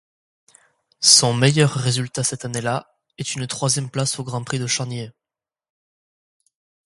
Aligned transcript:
Son 0.99 1.31
meilleur 1.35 1.69
résultat 1.71 2.23
cette 2.23 2.43
année-là 2.43 2.97
est 3.19 3.35
une 3.35 3.45
troisième 3.45 3.91
place 3.91 4.17
au 4.17 4.23
Grand 4.23 4.43
Prix 4.43 4.57
de 4.57 4.65
Champniers. 4.65 5.11